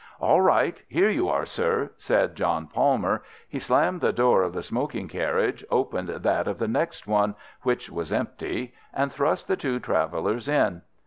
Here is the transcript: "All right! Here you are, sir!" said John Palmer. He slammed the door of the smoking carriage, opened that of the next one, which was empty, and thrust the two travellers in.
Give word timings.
"All 0.19 0.41
right! 0.41 0.81
Here 0.87 1.11
you 1.11 1.29
are, 1.29 1.45
sir!" 1.45 1.91
said 1.95 2.33
John 2.33 2.65
Palmer. 2.65 3.21
He 3.47 3.59
slammed 3.59 4.01
the 4.01 4.11
door 4.11 4.41
of 4.41 4.51
the 4.51 4.63
smoking 4.63 5.07
carriage, 5.07 5.63
opened 5.69 6.09
that 6.09 6.47
of 6.47 6.57
the 6.57 6.67
next 6.67 7.05
one, 7.05 7.35
which 7.61 7.87
was 7.91 8.11
empty, 8.11 8.73
and 8.95 9.11
thrust 9.13 9.47
the 9.47 9.55
two 9.55 9.79
travellers 9.79 10.47
in. 10.47 10.81